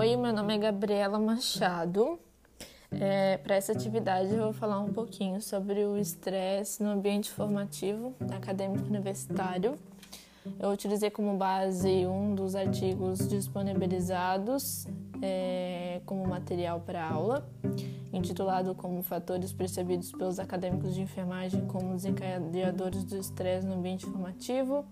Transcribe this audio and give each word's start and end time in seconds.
Oi, 0.00 0.16
meu 0.16 0.32
nome 0.32 0.54
é 0.54 0.58
Gabriela 0.58 1.18
Machado. 1.18 2.18
É, 2.90 3.36
Para 3.36 3.56
essa 3.56 3.72
atividade, 3.72 4.32
eu 4.32 4.44
vou 4.44 4.52
falar 4.54 4.80
um 4.80 4.90
pouquinho 4.94 5.42
sobre 5.42 5.84
o 5.84 5.98
estresse 5.98 6.82
no 6.82 6.88
ambiente 6.88 7.30
formativo 7.30 8.14
acadêmico 8.34 8.86
universitário. 8.86 9.78
Eu 10.58 10.70
utilizei 10.70 11.10
como 11.10 11.36
base 11.36 12.06
um 12.06 12.34
dos 12.34 12.54
artigos 12.54 13.28
disponibilizados 13.28 14.86
é, 15.20 16.00
como 16.06 16.26
material 16.26 16.80
para 16.80 17.06
aula, 17.06 17.46
intitulado 18.10 18.74
como 18.74 19.02
Fatores 19.02 19.52
percebidos 19.52 20.12
pelos 20.12 20.38
acadêmicos 20.38 20.94
de 20.94 21.02
enfermagem 21.02 21.66
como 21.66 21.92
desencadeadores 21.92 23.04
do 23.04 23.18
estresse 23.18 23.66
no 23.66 23.74
ambiente 23.74 24.06
formativo, 24.06 24.82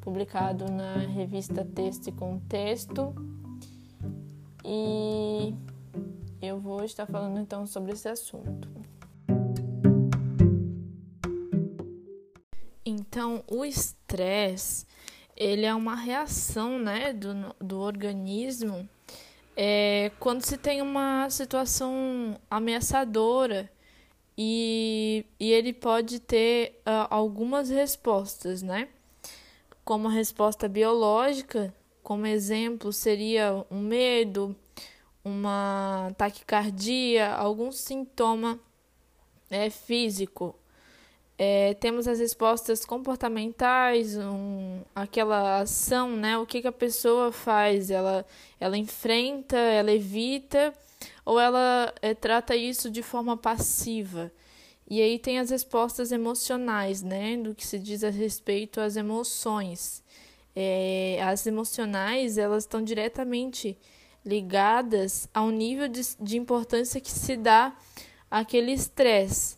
publicado 0.00 0.64
na 0.68 0.96
revista 0.96 1.64
Texto 1.64 2.08
e 2.08 2.12
Contexto. 2.12 3.14
E 4.64 5.54
eu 6.40 6.58
vou 6.58 6.84
estar 6.84 7.06
falando 7.06 7.38
então 7.38 7.66
sobre 7.66 7.92
esse 7.92 8.08
assunto. 8.08 8.68
Então, 12.84 13.44
o 13.50 13.64
estresse, 13.64 14.86
ele 15.36 15.64
é 15.64 15.74
uma 15.74 15.94
reação, 15.94 16.78
né, 16.78 17.12
do, 17.12 17.54
do 17.60 17.78
organismo 17.80 18.88
é, 19.56 20.10
quando 20.18 20.42
se 20.42 20.56
tem 20.56 20.80
uma 20.80 21.28
situação 21.30 22.38
ameaçadora 22.50 23.70
e, 24.36 25.26
e 25.38 25.52
ele 25.52 25.72
pode 25.72 26.20
ter 26.20 26.80
uh, 26.86 27.06
algumas 27.10 27.68
respostas, 27.68 28.62
né? 28.62 28.88
Como 29.84 30.08
a 30.08 30.10
resposta 30.10 30.68
biológica, 30.68 31.74
como 32.02 32.26
exemplo, 32.26 32.92
seria 32.92 33.64
um 33.70 33.80
medo, 33.80 34.56
uma 35.24 36.12
taquicardia, 36.16 37.32
algum 37.32 37.70
sintoma 37.70 38.58
é, 39.50 39.70
físico 39.70 40.54
é, 41.44 41.74
temos 41.74 42.06
as 42.06 42.20
respostas 42.20 42.84
comportamentais, 42.84 44.16
um, 44.16 44.80
aquela 44.94 45.60
ação, 45.60 46.14
né? 46.14 46.38
O 46.38 46.46
que, 46.46 46.62
que 46.62 46.68
a 46.68 46.72
pessoa 46.72 47.32
faz? 47.32 47.90
Ela, 47.90 48.24
ela 48.60 48.78
enfrenta, 48.78 49.56
ela 49.56 49.90
evita 49.90 50.72
ou 51.24 51.40
ela 51.40 51.92
é, 52.00 52.14
trata 52.14 52.54
isso 52.54 52.88
de 52.88 53.02
forma 53.02 53.36
passiva? 53.36 54.30
E 54.88 55.02
aí 55.02 55.18
tem 55.18 55.40
as 55.40 55.50
respostas 55.50 56.12
emocionais, 56.12 57.02
né? 57.02 57.36
Do 57.36 57.56
que 57.56 57.66
se 57.66 57.76
diz 57.76 58.04
a 58.04 58.10
respeito 58.10 58.80
às 58.80 58.96
emoções. 58.96 60.00
É, 60.54 61.18
as 61.22 61.46
emocionais, 61.46 62.36
elas 62.36 62.64
estão 62.64 62.82
diretamente 62.82 63.78
ligadas 64.24 65.28
ao 65.32 65.50
nível 65.50 65.88
de, 65.88 66.02
de 66.20 66.36
importância 66.36 67.00
que 67.00 67.10
se 67.10 67.36
dá 67.36 67.74
àquele 68.30 68.72
estresse. 68.72 69.56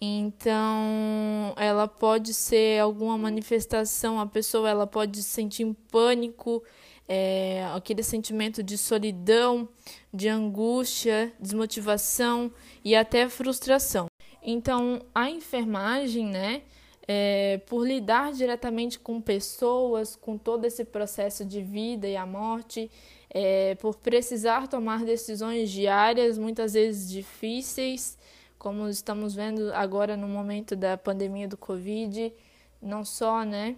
Então, 0.00 1.54
ela 1.56 1.88
pode 1.88 2.34
ser 2.34 2.80
alguma 2.80 3.16
manifestação, 3.16 4.20
a 4.20 4.26
pessoa 4.26 4.68
ela 4.68 4.86
pode 4.86 5.22
se 5.22 5.30
sentir 5.30 5.74
pânico, 5.90 6.62
é, 7.08 7.66
aquele 7.74 8.02
sentimento 8.02 8.62
de 8.62 8.76
solidão, 8.76 9.68
de 10.12 10.28
angústia, 10.28 11.32
desmotivação 11.40 12.52
e 12.84 12.94
até 12.94 13.28
frustração. 13.28 14.06
Então, 14.42 15.00
a 15.14 15.30
enfermagem, 15.30 16.26
né, 16.26 16.62
é, 17.06 17.60
por 17.66 17.86
lidar 17.86 18.32
diretamente 18.32 18.98
com 18.98 19.20
pessoas, 19.20 20.16
com 20.16 20.38
todo 20.38 20.64
esse 20.64 20.84
processo 20.84 21.44
de 21.44 21.60
vida 21.60 22.08
e 22.08 22.16
a 22.16 22.24
morte, 22.24 22.90
é, 23.30 23.74
por 23.76 23.96
precisar 23.96 24.68
tomar 24.68 25.04
decisões 25.04 25.70
diárias, 25.70 26.38
muitas 26.38 26.72
vezes 26.72 27.10
difíceis, 27.10 28.16
como 28.58 28.88
estamos 28.88 29.34
vendo 29.34 29.72
agora 29.74 30.16
no 30.16 30.26
momento 30.26 30.74
da 30.74 30.96
pandemia 30.96 31.46
do 31.46 31.56
Covid, 31.56 32.32
não 32.80 33.04
só, 33.04 33.44
né, 33.44 33.76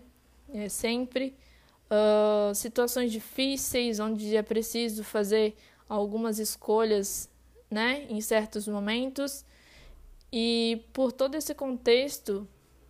é 0.52 0.68
sempre 0.68 1.34
uh, 1.90 2.54
situações 2.54 3.10
difíceis 3.10 3.98
onde 3.98 4.36
é 4.36 4.42
preciso 4.42 5.02
fazer 5.02 5.56
algumas 5.88 6.38
escolhas, 6.38 7.28
né, 7.68 8.06
em 8.08 8.20
certos 8.20 8.68
momentos. 8.68 9.44
E 10.32 10.84
por 10.92 11.12
todo 11.12 11.34
esse 11.34 11.54
contexto 11.54 12.46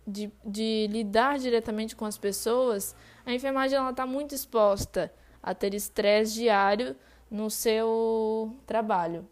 de, 0.07 0.31
de 0.45 0.87
lidar 0.89 1.37
diretamente 1.37 1.95
com 1.95 2.05
as 2.05 2.17
pessoas, 2.17 2.95
a 3.25 3.33
enfermagem 3.33 3.77
está 3.89 4.05
muito 4.05 4.33
exposta 4.33 5.13
a 5.43 5.53
ter 5.53 5.73
estresse 5.73 6.35
diário 6.35 6.95
no 7.29 7.49
seu 7.49 8.55
trabalho. 8.65 9.27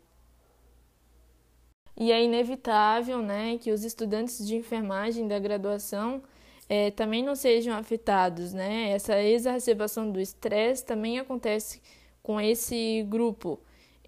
E 1.98 2.12
é 2.12 2.22
inevitável 2.22 3.22
né, 3.22 3.58
que 3.58 3.72
os 3.72 3.86
estudantes 3.86 4.46
de 4.46 4.56
enfermagem 4.58 5.30
da 5.30 5.40
graduação 5.40 6.22
é, 6.68 6.92
também 6.92 7.24
não 7.24 7.36
sejam 7.36 7.74
afetados. 7.74 8.54
Né? 8.54 8.90
Essa 8.90 9.22
exacerbação 9.22 10.12
do 10.12 10.20
estresse 10.20 10.86
também 10.86 11.20
acontece 11.20 11.82
com 12.22 12.42
esse 12.42 13.04
grupo, 13.08 13.60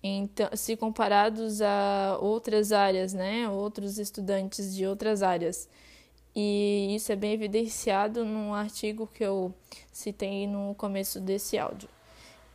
então, 0.02 0.50
se 0.54 0.76
comparados 0.76 1.62
a 1.62 2.18
outras 2.20 2.72
áreas, 2.72 3.14
né? 3.14 3.48
outros 3.50 3.98
estudantes 3.98 4.76
de 4.76 4.86
outras 4.86 5.24
áreas. 5.24 5.70
E 6.40 6.94
isso 6.94 7.12
é 7.12 7.16
bem 7.16 7.34
evidenciado 7.34 8.24
no 8.24 8.54
artigo 8.54 9.08
que 9.08 9.24
eu 9.24 9.52
citei 9.92 10.46
no 10.46 10.76
começo 10.76 11.20
desse 11.20 11.58
áudio. 11.58 11.90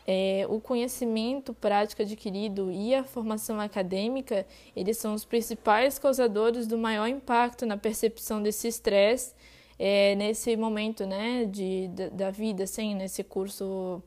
É, 0.07 0.47
o 0.49 0.61
conhecimento 0.61 1.53
prático 1.53 2.01
adquirido 2.01 2.71
e 2.71 2.95
a 2.95 3.03
formação 3.03 3.59
acadêmica, 3.59 4.47
eles 4.77 4.99
são 4.99 5.15
os 5.15 5.25
principais 5.25 5.99
causadores 5.99 6.69
do 6.69 6.79
maior 6.79 7.09
impacto 7.09 7.67
na 7.67 7.77
percepção 7.77 8.41
desse 8.41 8.69
estresse 8.69 9.35
é, 9.77 10.15
nesse 10.15 10.57
momento 10.57 11.05
né, 11.05 11.45
de, 11.45 11.89
da, 11.89 12.09
da 12.09 12.31
vida, 12.31 12.63
assim, 12.63 12.95
nesse 12.95 13.25
curso 13.25 14.01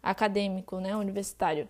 acadêmico, 0.00 0.78
né, 0.78 0.96
universitário. 0.96 1.68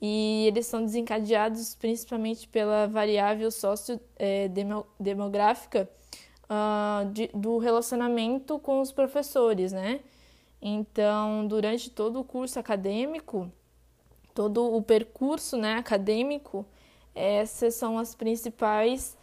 E 0.00 0.44
eles 0.46 0.66
são 0.66 0.84
desencadeados 0.84 1.74
principalmente 1.74 2.46
pela 2.46 2.86
variável 2.86 3.50
sociodemográfica 3.50 5.80
é, 5.80 6.01
uh, 6.52 7.10
de, 7.10 7.28
do 7.34 7.58
relacionamento 7.58 8.58
com 8.58 8.80
os 8.80 8.92
professores, 8.92 9.72
né? 9.72 10.00
Então, 10.60 11.46
durante 11.46 11.90
todo 11.90 12.20
o 12.20 12.24
curso 12.24 12.58
acadêmico, 12.58 13.50
todo 14.34 14.74
o 14.76 14.82
percurso 14.82 15.56
né, 15.56 15.74
acadêmico, 15.74 16.64
essas 17.14 17.74
são 17.74 17.98
as 17.98 18.14
principais 18.14 19.16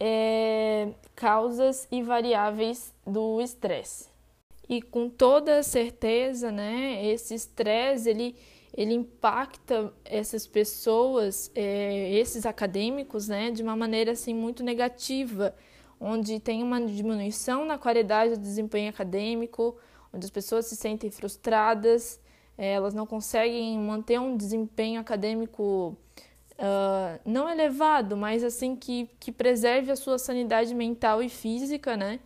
é, 0.00 0.88
causas 1.14 1.86
e 1.90 2.02
variáveis 2.02 2.94
do 3.06 3.40
estresse. 3.42 4.08
E 4.68 4.80
com 4.80 5.08
toda 5.08 5.62
certeza, 5.62 6.50
né, 6.50 7.04
esse 7.06 7.34
estresse 7.34 8.08
ele, 8.08 8.34
ele 8.74 8.94
impacta 8.94 9.92
essas 10.02 10.46
pessoas, 10.46 11.50
é, 11.54 12.10
esses 12.14 12.46
acadêmicos, 12.46 13.28
né, 13.28 13.50
de 13.50 13.62
uma 13.62 13.76
maneira 13.76 14.12
assim 14.12 14.34
muito 14.34 14.64
negativa, 14.64 15.54
onde 16.00 16.38
tem 16.40 16.62
uma 16.62 16.80
diminuição 16.80 17.64
na 17.64 17.78
qualidade 17.78 18.36
do 18.36 18.40
desempenho 18.40 18.90
acadêmico, 18.90 19.76
onde 20.12 20.24
as 20.24 20.30
pessoas 20.30 20.66
se 20.66 20.76
sentem 20.76 21.10
frustradas, 21.10 22.20
eh, 22.58 22.72
elas 22.72 22.94
não 22.94 23.06
conseguem 23.06 23.78
manter 23.78 24.18
um 24.18 24.36
desempenho 24.36 25.00
acadêmico 25.00 25.96
uh, 26.58 27.20
não 27.24 27.48
elevado, 27.48 28.16
mas 28.16 28.42
assim 28.44 28.76
que, 28.76 29.08
que 29.20 29.30
preserve 29.32 29.90
a 29.90 29.96
sua 29.96 30.18
sanidade 30.18 30.74
mental 30.74 31.22
e 31.22 31.28
física, 31.28 31.96
né? 31.96 32.20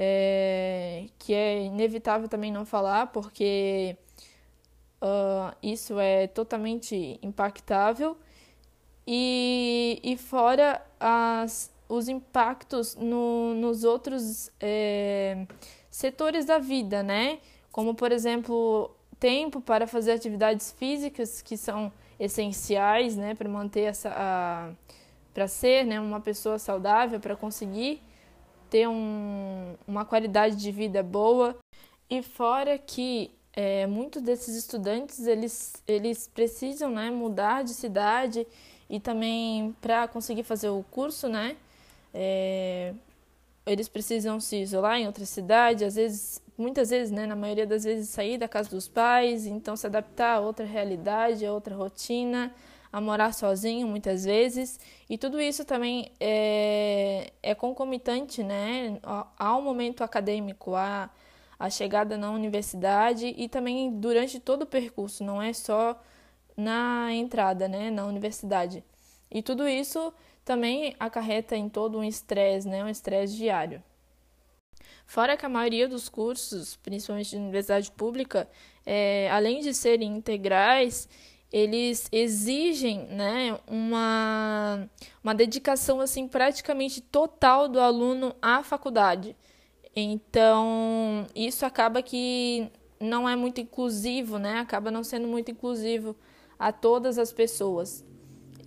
É, 0.00 1.06
que 1.18 1.34
é 1.34 1.64
inevitável 1.64 2.28
também 2.28 2.52
não 2.52 2.64
falar, 2.64 3.08
porque 3.08 3.96
uh, 5.02 5.54
isso 5.62 5.98
é 5.98 6.28
totalmente 6.28 7.18
impactável. 7.22 8.16
E, 9.06 10.00
e 10.04 10.16
fora 10.16 10.82
as, 11.00 11.72
os 11.88 12.08
impactos 12.08 12.94
no, 12.96 13.54
nos 13.54 13.84
outros. 13.84 14.50
É, 14.60 15.46
setores 15.90 16.44
da 16.44 16.58
vida, 16.58 17.02
né? 17.02 17.38
Como, 17.72 17.94
por 17.94 18.12
exemplo, 18.12 18.90
tempo 19.18 19.60
para 19.60 19.86
fazer 19.86 20.12
atividades 20.12 20.72
físicas 20.72 21.42
que 21.42 21.56
são 21.56 21.92
essenciais, 22.18 23.16
né, 23.16 23.34
para 23.34 23.48
manter 23.48 23.82
essa 23.82 24.74
para 25.34 25.46
ser, 25.46 25.84
né, 25.84 26.00
uma 26.00 26.20
pessoa 26.20 26.58
saudável, 26.58 27.20
para 27.20 27.36
conseguir 27.36 28.02
ter 28.68 28.88
um, 28.88 29.74
uma 29.86 30.04
qualidade 30.04 30.56
de 30.56 30.72
vida 30.72 31.00
boa. 31.00 31.56
E 32.10 32.22
fora 32.22 32.76
que 32.76 33.30
é, 33.52 33.86
muitos 33.86 34.20
desses 34.22 34.56
estudantes 34.56 35.26
eles, 35.26 35.74
eles 35.86 36.28
precisam 36.28 36.90
né, 36.90 37.10
mudar 37.10 37.62
de 37.62 37.72
cidade 37.72 38.46
e 38.90 38.98
também 38.98 39.76
para 39.80 40.08
conseguir 40.08 40.42
fazer 40.42 40.70
o 40.70 40.84
curso, 40.90 41.28
né? 41.28 41.56
É, 42.12 42.94
eles 43.66 43.88
precisam 43.88 44.40
se 44.40 44.56
isolar 44.56 44.98
em 44.98 45.06
outra 45.06 45.24
cidade, 45.26 45.84
às 45.84 45.94
vezes 45.94 46.42
muitas 46.58 46.90
vezes, 46.90 47.12
né, 47.12 47.24
na 47.24 47.36
maioria 47.36 47.66
das 47.66 47.84
vezes, 47.84 48.08
sair 48.08 48.36
da 48.36 48.48
casa 48.48 48.68
dos 48.68 48.88
pais, 48.88 49.46
então 49.46 49.76
se 49.76 49.86
adaptar 49.86 50.36
a 50.36 50.40
outra 50.40 50.66
realidade, 50.66 51.46
a 51.46 51.52
outra 51.52 51.76
rotina, 51.76 52.52
a 52.92 53.00
morar 53.00 53.32
sozinho 53.32 53.86
muitas 53.86 54.24
vezes, 54.24 54.80
e 55.08 55.16
tudo 55.16 55.40
isso 55.40 55.64
também 55.64 56.10
é, 56.18 57.32
é 57.42 57.54
concomitante 57.54 58.42
né, 58.42 58.98
ao 59.38 59.62
momento 59.62 60.02
acadêmico, 60.02 60.74
à, 60.74 61.08
à 61.58 61.70
chegada 61.70 62.16
na 62.16 62.30
universidade 62.30 63.34
e 63.36 63.48
também 63.48 63.90
durante 64.00 64.40
todo 64.40 64.62
o 64.62 64.66
percurso, 64.66 65.22
não 65.22 65.40
é 65.40 65.52
só 65.52 66.00
na 66.56 67.12
entrada 67.12 67.68
né, 67.68 67.90
na 67.90 68.04
universidade. 68.04 68.82
E 69.30 69.42
tudo 69.42 69.68
isso 69.68 70.12
também 70.48 70.96
acarreta 70.98 71.54
em 71.54 71.68
todo 71.68 71.98
um 71.98 72.02
estresse, 72.02 72.66
né, 72.66 72.82
um 72.82 72.88
estresse 72.88 73.36
diário. 73.36 73.82
Fora 75.04 75.36
que 75.36 75.44
a 75.44 75.48
maioria 75.48 75.86
dos 75.86 76.08
cursos, 76.08 76.74
principalmente 76.76 77.28
de 77.28 77.36
universidade 77.36 77.90
pública, 77.90 78.48
é, 78.86 79.30
além 79.30 79.60
de 79.60 79.74
serem 79.74 80.16
integrais, 80.16 81.06
eles 81.52 82.08
exigem 82.10 83.06
né, 83.08 83.58
uma, 83.66 84.88
uma 85.22 85.34
dedicação 85.34 86.00
assim 86.00 86.26
praticamente 86.26 87.02
total 87.02 87.68
do 87.68 87.78
aluno 87.78 88.34
à 88.40 88.62
faculdade. 88.62 89.36
Então, 89.94 91.26
isso 91.34 91.66
acaba 91.66 92.00
que 92.00 92.72
não 92.98 93.28
é 93.28 93.36
muito 93.36 93.60
inclusivo, 93.60 94.38
né? 94.38 94.60
Acaba 94.60 94.90
não 94.90 95.04
sendo 95.04 95.28
muito 95.28 95.50
inclusivo 95.50 96.16
a 96.58 96.72
todas 96.72 97.18
as 97.18 97.32
pessoas. 97.32 98.04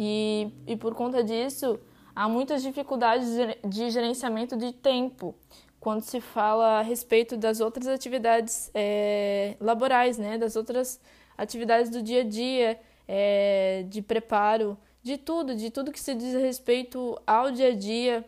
E, 0.04 0.52
e 0.66 0.76
por 0.76 0.96
conta 0.96 1.24
disso, 1.24 1.80
há 2.16 2.28
muitas 2.28 2.64
dificuldades 2.64 3.28
de 3.64 3.92
gerenciamento 3.92 4.58
de 4.58 4.74
tempo 4.74 5.36
quando 5.80 6.02
se 6.02 6.20
fala 6.20 6.80
a 6.80 6.82
respeito 6.82 7.38
das 7.38 7.60
outras 7.60 7.86
atividades 7.88 8.72
é, 8.74 9.56
laborais, 9.60 10.18
né? 10.18 10.40
Das 10.40 10.56
outras 10.56 11.00
atividades 11.38 11.92
do 11.92 12.02
dia 12.02 12.22
a 12.22 12.24
dia, 12.24 12.80
é, 13.08 13.86
de 13.88 14.02
preparo, 14.02 14.76
de 15.04 15.20
tudo, 15.20 15.54
de 15.56 15.70
tudo 15.70 15.92
que 15.92 16.00
se 16.00 16.16
diz 16.16 16.34
respeito 16.34 17.16
ao 17.28 17.52
dia 17.52 17.68
a 17.68 17.76
dia, 17.76 18.28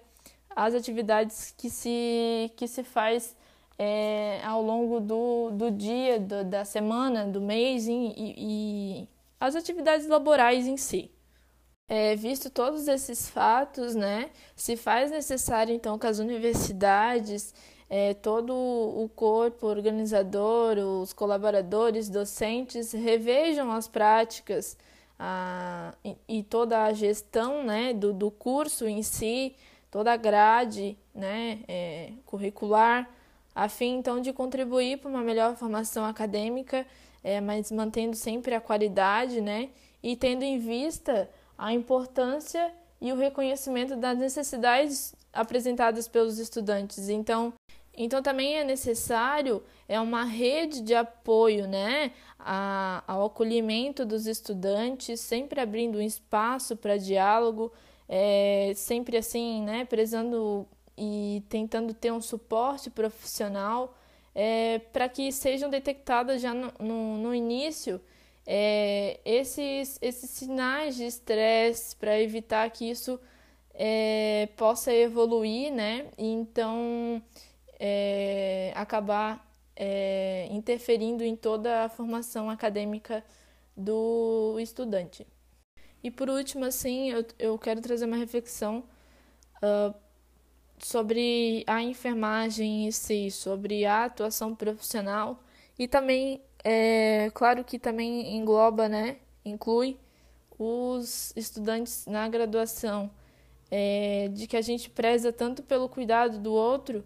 às 0.56 0.76
atividades 0.76 1.56
que 1.58 1.72
se, 1.72 2.52
que 2.56 2.68
se 2.68 2.84
faz 2.84 3.36
é, 3.80 4.42
ao 4.44 4.62
longo 4.62 5.00
do, 5.00 5.50
do 5.50 5.72
dia, 5.72 6.20
do, 6.20 6.44
da 6.44 6.66
semana, 6.66 7.26
do 7.26 7.42
mês 7.42 7.88
e, 7.88 8.14
e, 8.16 9.10
as 9.40 9.56
atividades 9.56 10.08
laborais 10.08 10.68
em 10.68 10.78
si. 10.78 11.10
É, 11.88 12.16
visto 12.16 12.50
todos 12.50 12.88
esses 12.88 13.30
fatos, 13.30 13.94
né, 13.94 14.32
se 14.56 14.78
faz 14.78 15.12
necessário 15.12 15.76
então 15.76 16.00
que 16.00 16.08
as 16.08 16.18
universidades 16.18 17.54
é, 17.96 18.14
todo 18.16 18.56
o 18.56 19.08
corpo 19.16 19.68
organizador, 19.68 20.80
os 20.80 21.14
colaboradores, 21.14 22.10
docentes 22.10 22.92
revejam 22.92 23.72
as 23.72 23.88
práticas 23.88 24.76
a, 25.20 25.94
e, 26.04 26.18
e, 26.28 26.42
toda 26.42 26.86
a 26.86 26.94
gestão 26.94 27.64
né, 27.64 27.94
do, 27.94 28.12
do 28.12 28.32
curso 28.32 28.88
em 28.88 29.04
si, 29.04 29.56
toda 29.92 30.12
a 30.12 30.18
grade 30.18 30.98
né, 31.14 31.60
é, 31.68 32.14
curricular, 32.26 33.08
a 33.54 33.70
fim 33.70 33.98
então 33.98 34.20
de 34.20 34.34
contribuir 34.34 34.98
para 34.98 35.12
uma 35.12 35.22
melhor 35.22 35.56
formação 35.56 36.04
acadêmica, 36.04 36.88
é, 37.24 37.40
mas 37.40 37.72
mantendo 37.72 38.16
sempre 38.16 38.56
a 38.56 38.60
qualidade 38.60 39.40
né, 39.40 39.70
e 40.02 40.16
tendo 40.16 40.42
em 40.42 40.58
vista 40.58 41.30
a 41.58 41.74
importância 41.74 42.72
e 43.00 43.12
o 43.12 43.18
reconhecimento 43.18 43.96
das 43.96 44.18
necessidades 44.18 45.14
apresentadas 45.32 46.08
pelos 46.08 46.40
estudantes. 46.40 47.10
Então, 47.10 47.54
então 47.96 48.22
também 48.22 48.58
é 48.58 48.64
necessário 48.64 49.62
é 49.88 50.00
uma 50.00 50.24
rede 50.24 50.82
de 50.82 50.96
apoio, 50.96 51.68
né, 51.68 52.12
a, 52.40 53.04
ao 53.06 53.26
acolhimento 53.26 54.06
dos 54.06 54.26
estudantes, 54.26 55.20
sempre 55.20 55.60
abrindo 55.60 55.98
um 55.98 56.02
espaço 56.02 56.76
para 56.76 56.98
diálogo, 56.98 57.72
é, 58.08 58.72
sempre 58.76 59.18
assim, 59.18 59.62
né, 59.62 59.86
prezando 59.86 60.66
e 60.98 61.44
tentando 61.50 61.94
ter 61.94 62.12
um 62.12 62.22
suporte 62.22 62.90
profissional 62.90 63.98
é, 64.36 64.80
para 64.92 65.10
que 65.10 65.32
sejam 65.32 65.70
detectadas 65.70 66.42
já 66.42 66.54
no, 66.54 66.72
no, 66.80 67.18
no 67.18 67.36
início 67.36 68.02
é, 68.46 69.20
esses, 69.26 69.98
esses 70.02 70.30
sinais 70.30 70.96
de 70.96 71.06
estresse 71.06 71.96
para 71.96 72.20
evitar 72.20 72.70
que 72.70 72.90
isso 72.90 73.20
é, 73.74 74.50
possa 74.58 74.94
evoluir, 74.94 75.72
né? 75.72 76.08
Então 76.18 77.22
é, 77.80 78.72
acabar 78.76 79.46
é, 79.76 80.48
interferindo 80.52 81.24
em 81.24 81.36
toda 81.36 81.86
a 81.86 81.90
formação 81.90 82.50
acadêmica 82.50 83.24
do 83.76 84.58
estudante. 84.60 85.26
E 86.04 86.12
por 86.12 86.30
último, 86.30 86.66
assim, 86.66 87.12
eu, 87.12 87.26
eu 87.40 87.58
quero 87.58 87.82
trazer 87.82 88.06
uma 88.06 88.18
reflexão 88.18 88.84
uh, 89.64 89.94
sobre 90.78 91.64
a 91.66 91.82
enfermagem 91.82 92.88
em 92.88 92.92
si, 92.92 93.32
sobre 93.32 93.86
a 93.86 94.06
atuação 94.06 94.54
profissional 94.54 95.42
e 95.80 95.88
também, 95.88 96.42
é, 96.64 97.30
claro 97.34 97.64
que 97.64 97.78
também 97.78 98.36
engloba, 98.36 98.88
né, 98.88 99.18
inclui 99.44 99.98
os 100.58 101.34
estudantes 101.36 102.06
na 102.06 102.28
graduação, 102.28 103.12
é, 103.70 104.30
de 104.30 104.48
que 104.48 104.56
a 104.56 104.62
gente 104.62 104.90
preza 104.90 105.34
tanto 105.34 105.64
pelo 105.64 105.90
cuidado 105.90 106.38
do 106.40 106.54
outro, 106.54 107.04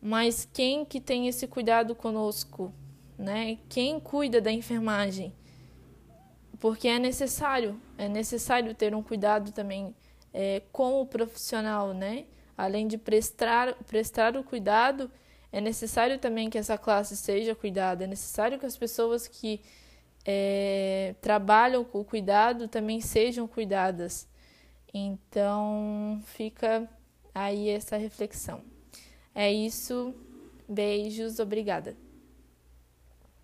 mas 0.00 0.48
quem 0.52 0.84
que 0.84 1.00
tem 1.00 1.28
esse 1.28 1.46
cuidado 1.46 1.94
conosco, 1.94 2.72
né? 3.18 3.58
Quem 3.68 4.00
cuida 4.00 4.40
da 4.40 4.50
enfermagem? 4.50 5.34
Porque 6.58 6.88
é 6.88 6.98
necessário, 6.98 7.80
é 7.98 8.08
necessário 8.08 8.74
ter 8.74 8.94
um 8.94 9.02
cuidado 9.02 9.52
também 9.52 9.94
é, 10.32 10.62
com 10.72 11.00
o 11.00 11.06
profissional, 11.06 11.92
né? 11.92 12.26
Além 12.56 12.86
de 12.86 12.98
prestar, 12.98 13.74
prestar 13.84 14.36
o 14.36 14.44
cuidado, 14.44 15.10
é 15.52 15.60
necessário 15.60 16.18
também 16.18 16.48
que 16.48 16.58
essa 16.58 16.78
classe 16.78 17.16
seja 17.16 17.54
cuidada, 17.54 18.04
é 18.04 18.06
necessário 18.06 18.58
que 18.58 18.66
as 18.66 18.76
pessoas 18.76 19.26
que 19.26 19.60
é, 20.24 21.14
trabalham 21.20 21.84
com 21.84 22.00
o 22.00 22.04
cuidado 22.04 22.68
também 22.68 23.00
sejam 23.00 23.48
cuidadas. 23.48 24.28
Então, 24.92 26.20
fica 26.24 26.88
aí 27.34 27.68
essa 27.68 27.96
reflexão. 27.96 28.62
É 29.34 29.50
isso. 29.50 30.14
Beijos, 30.68 31.38
obrigada. 31.38 31.96